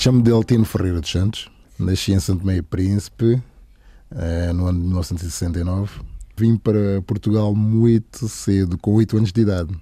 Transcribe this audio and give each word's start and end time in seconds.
Chamo-me 0.00 0.22
Deltino 0.22 0.64
Ferreira 0.64 0.98
dos 0.98 1.10
Santos. 1.10 1.50
Nasci 1.78 2.12
em 2.12 2.18
Santo 2.18 2.46
Meio 2.46 2.64
Príncipe 2.64 3.38
eh, 4.10 4.50
no 4.50 4.66
ano 4.66 4.78
de 4.78 4.86
1969. 4.86 6.00
Vim 6.38 6.56
para 6.56 7.02
Portugal 7.06 7.54
muito 7.54 8.26
cedo, 8.26 8.78
com 8.78 8.94
8 8.94 9.18
anos 9.18 9.30
de 9.30 9.42
idade. 9.42 9.78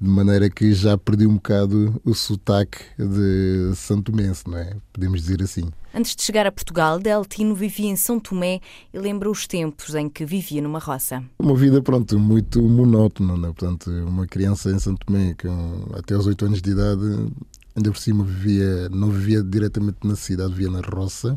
De 0.00 0.08
maneira 0.08 0.48
que 0.48 0.72
já 0.72 0.96
perdi 0.96 1.26
um 1.26 1.34
bocado 1.34 2.00
o 2.04 2.14
sotaque 2.14 2.78
de 2.98 3.74
Santo 3.76 4.16
Mense, 4.16 4.48
não 4.48 4.56
é? 4.56 4.74
Podemos 4.94 5.20
dizer 5.20 5.42
assim. 5.42 5.68
Antes 5.94 6.16
de 6.16 6.22
chegar 6.22 6.46
a 6.46 6.52
Portugal, 6.52 6.98
Deltino 6.98 7.54
vivia 7.54 7.90
em 7.90 7.96
São 7.96 8.18
Tomé 8.18 8.60
e 8.94 8.98
lembra 8.98 9.28
os 9.28 9.46
tempos 9.46 9.94
em 9.94 10.08
que 10.08 10.24
vivia 10.24 10.62
numa 10.62 10.78
roça. 10.78 11.22
Uma 11.38 11.54
vida, 11.54 11.82
pronto, 11.82 12.18
muito 12.18 12.62
monótona, 12.62 13.36
não 13.36 13.50
é? 13.50 13.52
Portanto, 13.52 13.90
uma 13.90 14.26
criança 14.26 14.70
em 14.70 14.78
São 14.78 14.96
Tomé, 14.96 15.34
com, 15.34 15.84
até 15.94 16.14
aos 16.14 16.26
8 16.26 16.46
anos 16.46 16.62
de 16.62 16.70
idade, 16.70 17.32
ainda 17.76 17.90
por 17.90 17.98
cima 17.98 18.24
vivia, 18.24 18.88
não 18.88 19.10
vivia 19.10 19.42
diretamente 19.42 19.98
na 20.04 20.16
cidade, 20.16 20.54
vivia 20.54 20.70
na 20.70 20.80
roça. 20.80 21.34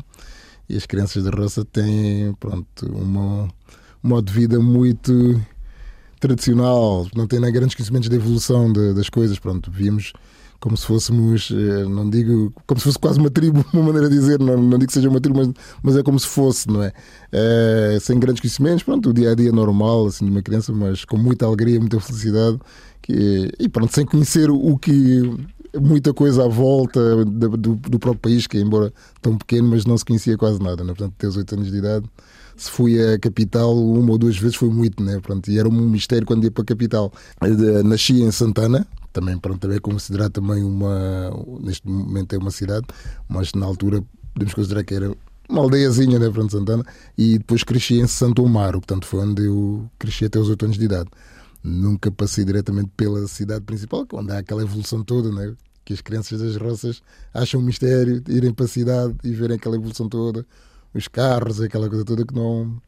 E 0.68 0.76
as 0.76 0.86
crianças 0.86 1.22
da 1.22 1.30
roça 1.30 1.66
têm, 1.66 2.32
pronto, 2.40 2.86
uma, 2.86 3.44
um 4.02 4.08
modo 4.08 4.32
de 4.32 4.32
vida 4.32 4.58
muito 4.58 5.12
tradicional, 6.26 7.06
não 7.14 7.26
tem 7.26 7.38
nem 7.38 7.52
grandes 7.52 7.74
conhecimentos 7.74 8.08
da 8.08 8.16
evolução 8.16 8.72
de, 8.72 8.94
das 8.94 9.10
coisas. 9.10 9.38
Pronto, 9.38 9.70
víamos 9.70 10.12
como 10.58 10.78
se 10.78 10.86
fôssemos, 10.86 11.50
eh, 11.50 11.84
não 11.84 12.08
digo, 12.08 12.50
como 12.66 12.80
se 12.80 12.84
fosse 12.84 12.98
quase 12.98 13.20
uma 13.20 13.28
tribo, 13.28 13.62
uma 13.74 13.82
maneira 13.82 14.08
de 14.08 14.14
dizer, 14.18 14.38
não, 14.38 14.56
não 14.56 14.78
digo 14.78 14.86
que 14.86 14.94
seja 14.94 15.10
uma 15.10 15.20
tribo, 15.20 15.38
mas, 15.38 15.50
mas 15.82 15.96
é 15.96 16.02
como 16.02 16.18
se 16.18 16.26
fosse, 16.26 16.66
não 16.68 16.82
é? 16.82 16.90
é? 17.30 17.98
Sem 18.00 18.18
grandes 18.18 18.40
conhecimentos, 18.40 18.82
pronto, 18.82 19.10
o 19.10 19.12
dia 19.12 19.32
a 19.32 19.34
dia 19.34 19.52
normal, 19.52 20.06
assim, 20.06 20.24
de 20.24 20.30
uma 20.30 20.40
criança, 20.40 20.72
mas 20.72 21.04
com 21.04 21.18
muita 21.18 21.44
alegria, 21.44 21.78
muita 21.78 22.00
felicidade, 22.00 22.58
que, 23.02 23.52
e 23.58 23.68
pronto, 23.68 23.94
sem 23.94 24.06
conhecer 24.06 24.50
o 24.50 24.78
que. 24.78 25.20
Muita 25.80 26.14
coisa 26.14 26.44
à 26.44 26.48
volta 26.48 27.24
do, 27.24 27.56
do, 27.56 27.98
próprio 27.98 28.20
país, 28.20 28.46
que 28.46 28.58
embora 28.58 28.92
tão 29.20 29.36
pequeno, 29.36 29.68
mas 29.68 29.84
não 29.84 29.98
se 29.98 30.04
conhecia 30.04 30.36
quase 30.36 30.60
nada, 30.60 30.84
né? 30.84 30.94
portanto, 30.94 31.14
até 31.16 31.26
os 31.26 31.36
8 31.36 31.54
anos 31.54 31.70
de 31.70 31.78
idade 31.78 32.06
se 32.56 32.70
fui 32.70 33.00
à 33.02 33.18
capital 33.18 33.76
uma 33.76 34.12
ou 34.12 34.18
duas 34.18 34.36
vezes 34.36 34.56
foi 34.56 34.68
muito, 34.68 35.02
né? 35.02 35.18
Pronto, 35.20 35.50
e 35.50 35.58
era 35.58 35.68
um 35.68 35.72
mistério 35.72 36.26
quando 36.26 36.44
ia 36.44 36.50
para 36.50 36.62
a 36.62 36.66
capital. 36.66 37.12
Nasci 37.84 38.22
em 38.22 38.30
Santana, 38.30 38.86
também, 39.12 39.38
pronto, 39.38 39.58
também 39.60 39.76
é 39.76 39.80
considerado 39.80 40.32
também 40.32 40.62
uma, 40.62 41.30
neste 41.60 41.88
momento 41.88 42.34
é 42.34 42.38
uma 42.38 42.50
cidade, 42.50 42.86
mas 43.28 43.52
na 43.54 43.66
altura 43.66 44.02
podemos 44.32 44.54
considerar 44.54 44.84
que 44.84 44.94
era 44.94 45.12
uma 45.48 45.62
aldeiazinha, 45.62 46.18
né, 46.18 46.28
pronto, 46.30 46.52
Santana, 46.52 46.84
e 47.16 47.38
depois 47.38 47.62
cresci 47.62 48.00
em 48.00 48.06
Santo 48.06 48.44
Amaro, 48.44 48.80
portanto 48.80 49.06
foi 49.06 49.20
onde 49.20 49.44
eu 49.46 49.88
cresci 49.98 50.24
até 50.24 50.38
os 50.38 50.48
8 50.48 50.64
anos 50.64 50.78
de 50.78 50.84
idade. 50.84 51.10
Nunca 51.64 52.10
passei 52.10 52.44
diretamente 52.44 52.90
pela 52.94 53.26
cidade 53.26 53.64
principal, 53.64 54.06
onde 54.12 54.32
há 54.32 54.38
aquela 54.38 54.62
evolução 54.62 55.02
toda, 55.02 55.32
né? 55.32 55.56
que 55.84 55.92
as 55.92 56.00
crianças 56.00 56.40
das 56.40 56.56
roças 56.56 57.02
acham 57.32 57.60
um 57.60 57.62
mistério 57.62 58.22
irem 58.28 58.52
para 58.52 58.64
a 58.64 58.68
cidade 58.68 59.14
e 59.22 59.32
verem 59.32 59.56
aquela 59.56 59.76
evolução 59.76 60.08
toda, 60.08 60.46
os 60.94 61.08
carros, 61.08 61.60
aquela 61.60 61.88
coisa 61.88 62.04
toda 62.04 62.24
que 62.24 62.34
não, 62.34 62.80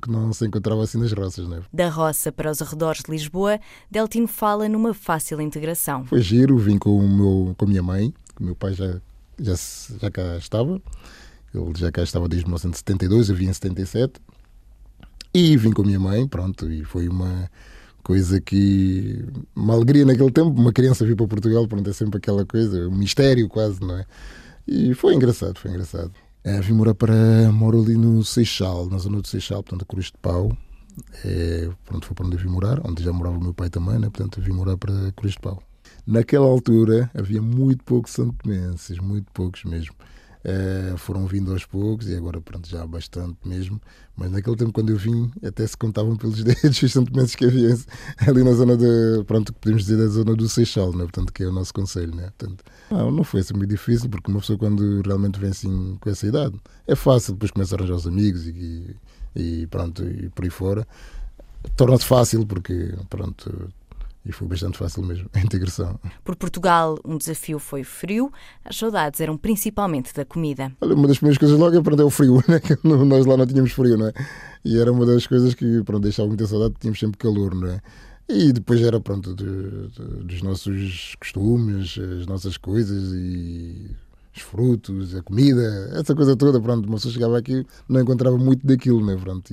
que 0.00 0.10
não 0.10 0.32
se 0.32 0.46
encontrava 0.46 0.84
assim 0.84 0.98
nas 0.98 1.12
roças. 1.12 1.48
Né? 1.48 1.62
Da 1.72 1.88
roça 1.88 2.30
para 2.30 2.50
os 2.50 2.62
arredores 2.62 3.02
de 3.02 3.10
Lisboa, 3.10 3.58
Deltino 3.90 4.28
fala 4.28 4.68
numa 4.68 4.94
fácil 4.94 5.40
integração. 5.40 6.04
Foi 6.04 6.20
giro, 6.20 6.56
vim 6.58 6.78
com, 6.78 6.96
o 6.96 7.08
meu, 7.08 7.54
com 7.56 7.64
a 7.64 7.68
minha 7.68 7.82
mãe, 7.82 8.14
que 8.36 8.42
o 8.42 8.44
meu 8.44 8.54
pai 8.54 8.72
já, 8.74 9.00
já, 9.38 9.54
já 10.00 10.10
cá 10.10 10.36
estava, 10.36 10.80
ele 11.52 11.72
já 11.74 11.90
cá 11.90 12.02
estava 12.02 12.28
desde 12.28 12.46
1972, 12.46 13.30
eu 13.30 13.36
vim 13.36 13.46
em 13.46 13.52
77, 13.52 14.20
e 15.32 15.56
vim 15.56 15.72
com 15.72 15.82
a 15.82 15.86
minha 15.86 15.98
mãe, 15.98 16.28
pronto, 16.28 16.70
e 16.70 16.84
foi 16.84 17.08
uma 17.08 17.50
coisa 18.04 18.40
que. 18.40 19.24
uma 19.56 19.74
alegria 19.74 20.04
naquele 20.04 20.30
tempo, 20.30 20.50
uma 20.50 20.72
criança 20.72 21.04
vir 21.04 21.16
para 21.16 21.26
Portugal, 21.26 21.66
pronto, 21.66 21.88
é 21.90 21.92
sempre 21.92 22.18
aquela 22.18 22.44
coisa, 22.44 22.86
um 22.86 22.94
mistério 22.94 23.48
quase, 23.48 23.80
não 23.80 23.98
é? 23.98 24.04
E 24.68 24.94
foi 24.94 25.14
engraçado, 25.14 25.58
foi 25.58 25.70
engraçado. 25.70 26.12
É, 26.44 26.60
vim 26.60 26.74
morar 26.74 26.94
para. 26.94 27.50
moro 27.50 27.82
ali 27.82 27.96
no 27.96 28.22
Seixal, 28.22 28.88
na 28.88 28.98
zona 28.98 29.20
do 29.20 29.26
Seixal, 29.26 29.62
portanto, 29.62 29.82
a 29.82 29.86
Cruz 29.86 30.06
de 30.06 30.18
Pau. 30.20 30.56
É, 31.24 31.68
pronto, 31.84 32.06
foi 32.06 32.14
para 32.14 32.26
onde 32.26 32.36
eu 32.36 32.40
vim 32.40 32.48
morar, 32.48 32.80
onde 32.86 33.02
já 33.02 33.12
morava 33.12 33.36
o 33.36 33.42
meu 33.42 33.52
pai 33.52 33.68
também, 33.68 33.98
né? 33.98 34.08
portanto, 34.10 34.40
vim 34.40 34.52
morar 34.52 34.76
para 34.76 35.10
Cruz 35.16 35.32
de 35.32 35.40
Pau. 35.40 35.60
Naquela 36.06 36.46
altura 36.46 37.10
havia 37.14 37.40
muito 37.42 37.82
poucos 37.82 38.12
santomenses, 38.12 38.98
muito 38.98 39.26
poucos 39.32 39.64
mesmo. 39.64 39.94
Uh, 40.44 40.98
foram 40.98 41.26
vindo 41.26 41.50
aos 41.52 41.64
poucos 41.64 42.06
e 42.06 42.14
agora 42.14 42.38
pronto, 42.38 42.68
já 42.68 42.82
há 42.82 42.86
bastante 42.86 43.38
mesmo. 43.46 43.80
Mas 44.14 44.30
naquele 44.30 44.56
tempo, 44.56 44.72
quando 44.72 44.90
eu 44.90 44.96
vim, 44.98 45.32
até 45.42 45.66
se 45.66 45.74
contavam 45.74 46.16
pelos 46.16 46.44
dedos 46.44 46.82
os 46.82 46.92
sentimentos 46.92 47.34
que 47.34 47.46
havia 47.46 47.74
ali 48.26 48.44
na 48.44 48.52
zona 48.52 48.76
de, 48.76 49.24
pronto, 49.26 49.54
podemos 49.54 49.84
dizer, 49.84 49.96
da 49.96 50.06
zona 50.06 50.36
do 50.36 50.46
Seixal, 50.46 50.92
né? 50.92 51.04
portanto, 51.04 51.32
que 51.32 51.42
é 51.42 51.46
o 51.46 51.52
nosso 51.52 51.72
conselho. 51.72 52.14
Né? 52.14 52.30
Portanto, 52.36 52.62
não, 52.90 53.10
não 53.10 53.24
foi 53.24 53.40
assim 53.40 53.54
muito 53.54 53.70
difícil, 53.70 54.10
porque 54.10 54.30
uma 54.30 54.40
pessoa, 54.40 54.58
quando 54.58 55.00
realmente 55.00 55.40
vem 55.40 55.48
assim 55.48 55.96
com 55.98 56.10
essa 56.10 56.26
idade, 56.26 56.60
é 56.86 56.94
fácil, 56.94 57.32
depois 57.32 57.50
começa 57.50 57.74
a 57.74 57.78
arranjar 57.78 57.94
os 57.94 58.06
amigos 58.06 58.46
e, 58.46 58.94
e 59.34 59.66
pronto, 59.68 60.04
e 60.04 60.28
por 60.28 60.44
aí 60.44 60.50
fora. 60.50 60.86
Torna-se 61.74 62.04
fácil, 62.04 62.44
porque 62.44 62.94
pronto, 63.08 63.72
e 64.26 64.32
foi 64.32 64.48
bastante 64.48 64.78
fácil 64.78 65.02
mesmo 65.02 65.28
a 65.34 65.40
integração. 65.40 65.98
Por 66.24 66.34
Portugal, 66.36 66.98
um 67.04 67.18
desafio 67.18 67.58
foi 67.58 67.82
o 67.82 67.84
frio. 67.84 68.32
As 68.64 68.76
saudades 68.76 69.20
eram 69.20 69.36
principalmente 69.36 70.14
da 70.14 70.24
comida. 70.24 70.72
Olha, 70.80 70.94
uma 70.94 71.06
das 71.06 71.18
primeiras 71.18 71.38
coisas 71.38 71.58
logo 71.58 71.76
é, 71.76 72.00
é 72.00 72.04
o 72.04 72.10
frio, 72.10 72.42
né? 72.48 72.60
nós 72.82 73.26
lá 73.26 73.36
não 73.36 73.46
tínhamos 73.46 73.72
frio, 73.72 73.98
não 73.98 74.08
é? 74.08 74.12
E 74.64 74.78
era 74.78 74.90
uma 74.90 75.04
das 75.04 75.26
coisas 75.26 75.54
que 75.54 75.82
pronto, 75.84 76.02
deixava 76.02 76.28
muita 76.28 76.46
saudade, 76.46 76.74
tínhamos 76.80 76.98
sempre 76.98 77.18
calor, 77.18 77.54
não 77.54 77.68
é? 77.68 77.80
E 78.26 78.52
depois 78.52 78.80
era, 78.80 78.98
pronto, 78.98 79.34
de, 79.34 79.88
de, 79.88 80.24
dos 80.24 80.42
nossos 80.42 81.14
costumes, 81.20 81.98
as 81.98 82.26
nossas 82.26 82.56
coisas 82.56 83.12
e 83.12 83.94
os 84.34 84.40
frutos, 84.42 85.14
a 85.14 85.22
comida, 85.22 85.90
essa 85.92 86.14
coisa 86.14 86.34
toda, 86.34 86.60
pronto, 86.60 86.86
uma 86.86 86.96
pessoa 86.96 87.12
chegava 87.12 87.38
aqui 87.38 87.64
não 87.88 88.00
encontrava 88.00 88.38
muito 88.38 88.66
daquilo, 88.66 89.04
né? 89.04 89.16
Pronto, 89.16 89.52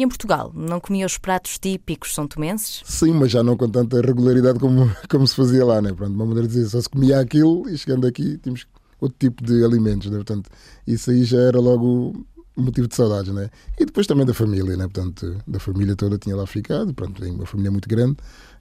e 0.00 0.02
em 0.02 0.08
Portugal, 0.08 0.50
não 0.54 0.80
comia 0.80 1.04
os 1.04 1.18
pratos 1.18 1.58
típicos 1.58 2.14
são 2.14 2.26
tomenses? 2.26 2.82
Sim, 2.86 3.12
mas 3.12 3.30
já 3.30 3.42
não 3.42 3.54
com 3.54 3.68
tanta 3.68 4.00
regularidade 4.00 4.58
como, 4.58 4.90
como 5.10 5.26
se 5.26 5.36
fazia 5.36 5.62
lá, 5.62 5.82
né? 5.82 5.92
Pronto, 5.92 6.14
uma 6.14 6.24
maneira 6.24 6.48
de 6.48 6.54
dizer, 6.54 6.70
só 6.70 6.80
se 6.80 6.88
comia 6.88 7.20
aquilo 7.20 7.68
e 7.68 7.76
chegando 7.76 8.06
aqui 8.06 8.38
tínhamos 8.38 8.66
outro 8.98 9.18
tipo 9.18 9.44
de 9.44 9.62
alimentos, 9.62 10.10
né? 10.10 10.16
Portanto, 10.16 10.48
isso 10.86 11.10
aí 11.10 11.22
já 11.24 11.38
era 11.38 11.60
logo 11.60 12.24
motivo 12.56 12.88
de 12.88 12.96
saudades, 12.96 13.30
né? 13.30 13.50
E 13.78 13.84
depois 13.84 14.06
também 14.06 14.24
da 14.24 14.32
família, 14.32 14.74
né? 14.74 14.84
Portanto, 14.84 15.36
da 15.46 15.60
família 15.60 15.94
toda 15.94 16.16
tinha 16.16 16.34
lá 16.34 16.46
ficado, 16.46 16.94
pronto, 16.94 17.22
uma 17.22 17.44
família 17.44 17.70
muito 17.70 17.88
grande 17.88 18.16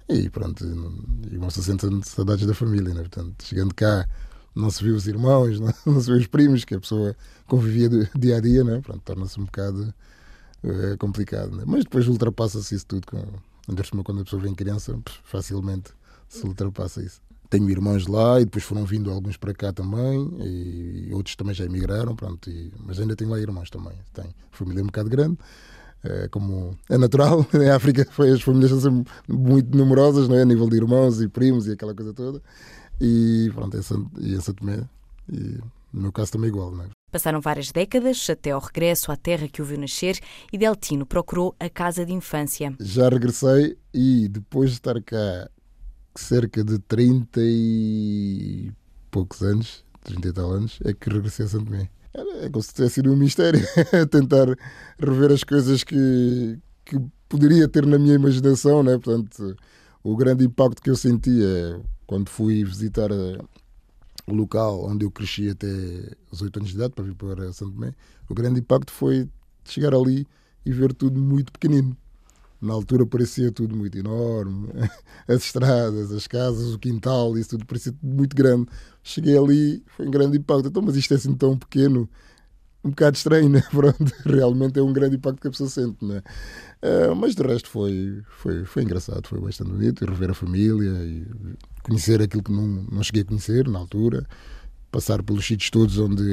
e 0.10 0.30
pronto, 0.30 0.66
e 1.32 1.38
vão 1.38 1.50
se 1.50 1.64
sentindo 1.64 2.06
saudades 2.06 2.46
da 2.46 2.54
família, 2.54 2.94
né? 2.94 3.00
Portanto, 3.00 3.46
chegando 3.46 3.74
cá 3.74 4.06
não 4.54 4.70
se 4.70 4.84
viu 4.84 4.94
os 4.94 5.08
irmãos, 5.08 5.58
não, 5.62 5.74
não 5.86 6.02
se 6.02 6.08
viu 6.08 6.20
os 6.20 6.28
primos, 6.28 6.66
que 6.66 6.76
a 6.76 6.80
pessoa 6.82 7.16
convivia 7.48 7.90
dia 8.14 8.36
a 8.36 8.42
dia, 8.42 8.62
né? 8.66 8.82
Pronto, 8.82 9.02
torna-se 9.06 9.40
um 9.40 9.46
bocado 9.46 9.94
é 10.64 10.98
complicado, 10.98 11.56
né? 11.56 11.64
mas 11.66 11.84
depois 11.84 12.08
ultrapassa-se 12.08 12.76
isso 12.76 12.86
tudo. 12.86 13.08
Quando 13.08 14.22
a 14.22 14.24
pessoa 14.24 14.42
vem 14.42 14.54
criança, 14.54 14.98
facilmente 15.24 15.92
se 16.28 16.46
ultrapassa 16.46 17.02
isso. 17.02 17.22
Tenho 17.50 17.70
irmãos 17.70 18.06
lá 18.06 18.40
e 18.40 18.46
depois 18.46 18.64
foram 18.64 18.86
vindo 18.86 19.10
alguns 19.10 19.36
para 19.36 19.54
cá 19.54 19.74
também, 19.74 20.32
e 20.40 21.10
outros 21.14 21.36
também 21.36 21.54
já 21.54 21.66
emigraram, 21.66 22.16
pronto, 22.16 22.48
e, 22.50 22.72
mas 22.86 23.00
ainda 23.00 23.16
tenho 23.16 23.32
lá 23.32 23.40
irmãos 23.40 23.70
também. 23.72 23.94
Tenho 24.14 24.34
família 24.52 24.84
um 24.84 24.86
bocado 24.86 25.10
grande, 25.10 25.38
é, 26.04 26.28
como 26.28 26.78
é 26.90 26.98
natural, 26.98 27.46
em 27.54 27.70
África 27.70 28.08
as 28.34 28.42
famílias 28.42 28.70
são 28.70 28.80
sempre 28.80 29.12
muito 29.28 29.76
numerosas, 29.76 30.28
não 30.28 30.36
é? 30.36 30.44
a 30.44 30.46
nível 30.46 30.70
de 30.70 30.78
irmãos 30.78 31.22
e 31.22 31.28
primos 31.28 31.66
e 31.66 31.72
aquela 31.72 31.96
coisa 31.96 32.14
toda. 32.14 32.42
E 33.02 33.50
pronto, 33.56 33.82
Santo, 33.82 34.12
e 34.20 34.40
Santo 34.42 34.60
Tomé, 34.60 34.88
e 35.32 35.60
no 35.92 36.02
meu 36.02 36.12
caso 36.12 36.32
também 36.32 36.50
igual. 36.50 36.72
Não 36.72 36.86
é? 36.86 36.90
Passaram 37.12 37.42
várias 37.42 37.72
décadas 37.72 38.30
até 38.30 38.52
ao 38.52 38.60
regresso 38.60 39.12
à 39.12 39.16
terra 39.16 39.48
que 39.48 39.62
o 39.62 39.66
viu 39.66 39.80
nascer 39.80 40.20
e 40.54 40.58
Deltino 40.58 41.06
procurou 41.06 41.56
a 41.60 41.70
casa 41.70 42.06
de 42.06 42.14
infância. 42.14 42.74
Já 42.80 43.10
regressei 43.10 43.78
e 43.94 44.28
depois 44.30 44.70
de 44.70 44.76
estar 44.76 45.02
cá 45.02 45.50
cerca 46.16 46.64
de 46.64 46.78
30 46.80 47.40
e 47.42 48.72
poucos 49.10 49.42
anos, 49.42 49.84
30 50.04 50.28
e 50.28 50.34
tal 50.34 50.52
anos, 50.52 50.80
é 50.86 50.94
que 50.94 51.10
regressei 51.10 51.46
a 51.46 51.50
Santo 51.50 51.66
Tomé. 51.66 51.90
É 52.14 52.50
como 52.50 52.64
se 52.64 52.74
tivesse 52.74 52.96
sido 52.96 53.12
um 53.12 53.16
mistério, 53.16 53.62
tentar 54.10 54.48
rever 55.00 55.32
as 55.32 55.44
coisas 55.44 55.84
que, 55.84 56.60
que 56.86 57.00
poderia 57.28 57.68
ter 57.68 57.86
na 57.86 58.00
minha 58.00 58.16
imaginação, 58.16 58.84
né? 58.84 58.98
Portanto, 58.98 59.56
o 60.04 60.16
grande 60.16 60.46
impacto 60.46 60.82
que 60.82 60.90
eu 60.90 60.96
sentia 60.96 61.82
quando 62.06 62.30
fui 62.30 62.64
visitar 62.64 63.10
local 64.36 64.86
onde 64.86 65.06
eu 65.06 65.12
cresci 65.12 65.50
até 65.50 65.68
os 66.32 66.42
8 66.42 66.58
anos 66.58 66.70
de 66.70 66.76
idade, 66.76 66.94
para 66.94 67.04
vir 67.04 67.16
para 67.16 67.52
Santo 67.54 67.72
Tomé, 67.74 67.94
o 68.30 68.34
grande 68.34 68.60
impacto 68.60 68.92
foi 68.92 69.28
chegar 69.64 69.94
ali 69.94 70.26
e 70.66 70.72
ver 70.72 70.94
tudo 70.94 71.20
muito 71.20 71.52
pequenino. 71.52 71.96
Na 72.62 72.74
altura 72.74 73.06
parecia 73.06 73.52
tudo 73.52 73.76
muito 73.76 73.98
enorme, 73.98 74.68
as 75.28 75.46
estradas, 75.46 76.12
as 76.12 76.28
casas, 76.28 76.74
o 76.74 76.80
quintal, 76.80 77.38
isso 77.38 77.52
tudo 77.52 77.66
parecia 77.66 77.94
tudo 77.94 78.14
muito 78.14 78.36
grande. 78.36 78.68
Cheguei 79.02 79.38
ali, 79.38 79.82
foi 79.96 80.08
um 80.08 80.12
grande 80.12 80.38
impacto. 80.38 80.68
Então, 80.68 80.82
mas 80.82 80.98
isto 80.98 81.14
é 81.14 81.18
assim 81.18 81.34
tão 81.34 81.58
pequeno, 81.58 82.10
um 82.84 82.90
bocado 82.90 83.16
estranho, 83.16 83.48
né? 83.48 83.64
Pronto, 83.72 84.14
realmente 84.26 84.78
é 84.78 84.84
um 84.84 84.92
grande 84.92 85.16
impacto 85.16 85.40
que 85.40 85.48
a 85.48 85.52
pessoa 85.52 85.70
sente, 85.70 86.04
né? 86.04 86.22
Uh, 86.84 87.16
mas 87.16 87.34
de 87.34 87.44
resto 87.44 87.70
foi, 87.70 88.22
foi, 88.30 88.66
foi 88.66 88.84
engraçado, 88.84 89.26
foi 89.28 89.40
bastante 89.40 89.72
bonito. 89.72 90.04
E 90.04 90.08
rever 90.08 90.32
a 90.32 90.34
família 90.34 90.92
e 91.06 91.26
conhecer 91.90 92.22
aquilo 92.22 92.44
que 92.44 92.52
não, 92.52 92.86
não 92.92 93.04
cheguei 93.04 93.24
a 93.24 93.26
conhecer 93.26 93.68
na 93.68 93.80
altura. 93.80 94.26
passar 94.92 95.22
pelos 95.24 95.46
sítios 95.46 95.70
todos 95.70 95.98
onde, 95.98 96.24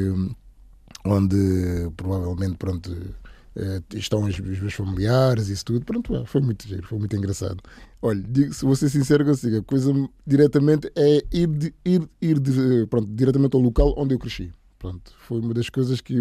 onde 1.05 1.91
provavelmente 1.97 2.57
pronto, 2.57 2.91
uh, 2.91 3.97
estão 3.97 4.25
os, 4.25 4.39
meus 4.39 4.75
familiares 4.75 5.49
isso 5.49 5.65
tudo. 5.65 5.85
Pronto, 5.85 6.25
foi 6.27 6.41
muito 6.41 6.67
giro, 6.67 6.87
foi 6.87 6.99
muito 6.99 7.17
engraçado. 7.17 7.59
Olha, 8.01 8.23
se 8.53 8.65
vou 8.65 8.77
ser 8.77 8.89
sincero 8.89 9.25
consigo, 9.25 9.59
a 9.59 9.63
coisa 9.63 9.93
diretamente 10.27 10.91
é 10.95 11.25
ir, 11.33 11.49
de, 11.49 11.75
ir, 11.85 12.09
ir 12.21 12.39
de, 12.39 12.87
pronto, 12.87 13.09
diretamente 13.13 13.57
ao 13.57 13.63
local 13.63 13.95
onde 13.97 14.15
eu 14.15 14.19
cresci. 14.19 14.53
Pronto, 14.79 15.13
foi 15.27 15.41
uma 15.41 15.55
das 15.55 15.71
coisas 15.71 16.01
que, 16.03 16.15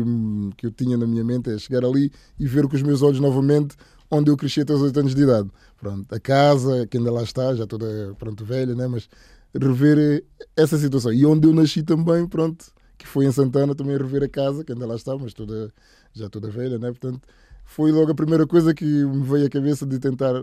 que 0.55 0.65
eu 0.65 0.71
tinha 0.71 0.97
na 0.97 1.05
minha 1.05 1.23
mente, 1.23 1.49
é 1.49 1.57
chegar 1.57 1.83
ali 1.83 2.11
e 2.39 2.47
ver 2.47 2.67
com 2.67 2.75
os 2.75 2.81
meus 2.81 3.01
olhos 3.01 3.19
novamente 3.19 3.75
onde 4.15 4.31
eu 4.31 4.37
cresci 4.37 4.61
até 4.61 4.73
os 4.73 4.81
8 4.81 4.99
anos 4.99 5.15
de 5.15 5.23
idade. 5.23 5.49
Pronto, 5.77 6.13
a 6.13 6.19
casa, 6.19 6.87
que 6.87 6.97
ainda 6.97 7.11
lá 7.11 7.23
está, 7.23 7.53
já 7.53 7.67
toda 7.67 8.15
pronto, 8.17 8.43
velha, 8.43 8.73
né? 8.75 8.87
mas 8.87 9.09
rever 9.53 10.23
essa 10.55 10.77
situação. 10.77 11.13
E 11.13 11.25
onde 11.25 11.47
eu 11.47 11.53
nasci 11.53 11.83
também, 11.83 12.27
pronto, 12.27 12.65
que 12.97 13.07
foi 13.07 13.25
em 13.25 13.31
Santana, 13.31 13.75
também 13.75 13.97
rever 13.97 14.23
a 14.23 14.29
casa, 14.29 14.63
que 14.63 14.71
ainda 14.71 14.85
lá 14.85 14.95
está, 14.95 15.15
mas 15.17 15.33
toda, 15.33 15.71
já 16.13 16.29
toda 16.29 16.49
velha, 16.49 16.77
né? 16.77 16.87
portanto, 16.87 17.21
foi 17.63 17.91
logo 17.91 18.11
a 18.11 18.15
primeira 18.15 18.45
coisa 18.45 18.73
que 18.73 18.85
me 18.85 19.23
veio 19.23 19.45
à 19.45 19.49
cabeça 19.49 19.85
de 19.85 19.99
tentar 19.99 20.33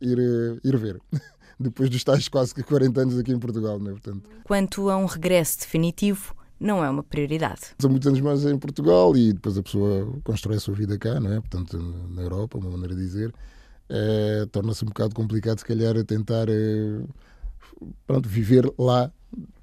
ir, 0.00 0.18
ir 0.62 0.76
ver. 0.76 1.00
Depois 1.58 1.88
dos 1.88 2.02
tais 2.02 2.28
quase 2.28 2.52
40 2.52 3.00
anos 3.00 3.18
aqui 3.18 3.32
em 3.32 3.38
Portugal, 3.38 3.78
né? 3.78 3.92
portanto. 3.92 4.28
Quanto 4.42 4.90
a 4.90 4.96
um 4.96 5.06
regresso 5.06 5.60
definitivo, 5.60 6.34
não 6.58 6.84
é 6.84 6.88
uma 6.88 7.02
prioridade. 7.02 7.60
São 7.78 7.90
muitos 7.90 8.06
anos 8.06 8.20
mais 8.20 8.44
em 8.44 8.58
Portugal 8.58 9.16
e 9.16 9.32
depois 9.32 9.58
a 9.58 9.62
pessoa 9.62 10.12
constrói 10.22 10.56
a 10.56 10.60
sua 10.60 10.74
vida 10.74 10.98
cá, 10.98 11.18
não 11.20 11.32
é? 11.32 11.40
Portanto, 11.40 11.78
na 12.10 12.22
Europa, 12.22 12.58
uma 12.58 12.70
maneira 12.70 12.94
de 12.94 13.00
dizer, 13.00 13.34
é, 13.88 14.46
torna-se 14.50 14.84
um 14.84 14.88
bocado 14.88 15.14
complicado, 15.14 15.58
se 15.58 15.64
calhar, 15.64 16.02
tentar 16.04 16.48
é, 16.48 17.00
pronto, 18.06 18.28
viver 18.28 18.72
lá 18.78 19.10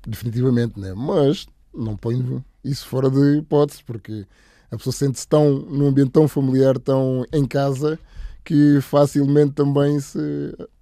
definitivamente, 0.06 0.80
né? 0.80 0.94
Mas 0.94 1.48
não 1.74 1.96
ponho 1.96 2.44
isso 2.64 2.86
fora 2.88 3.10
de 3.10 3.38
hipótese, 3.38 3.84
porque 3.84 4.26
a 4.70 4.78
pessoa 4.78 4.94
sente-se 4.94 5.28
tão 5.28 5.60
num 5.60 5.88
ambiente 5.88 6.12
tão 6.12 6.28
familiar, 6.28 6.78
tão 6.78 7.26
em 7.34 7.46
casa, 7.46 8.00
que 8.44 8.80
facilmente 8.82 9.54
também 9.54 10.00
se 10.00 10.20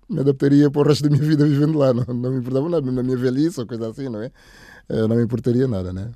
me 0.09 0.19
adaptaria 0.19 0.71
para 0.71 0.81
o 0.81 0.83
resto 0.83 1.03
da 1.03 1.09
minha 1.09 1.23
vida 1.23 1.45
vivendo 1.45 1.77
lá. 1.77 1.93
Não, 1.93 2.05
não 2.13 2.31
me 2.31 2.39
importava 2.39 2.69
nada, 2.69 2.91
na 2.91 3.03
minha 3.03 3.17
velhice 3.17 3.59
ou 3.59 3.67
coisa 3.67 3.89
assim, 3.89 4.09
não 4.09 4.21
é? 4.21 4.31
Eh, 4.89 5.07
não 5.07 5.15
me 5.15 5.23
importaria 5.23 5.67
nada, 5.67 5.93
né? 5.93 6.11